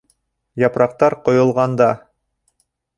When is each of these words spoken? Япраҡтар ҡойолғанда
Япраҡтар 0.63 1.17
ҡойолғанда 1.29 1.93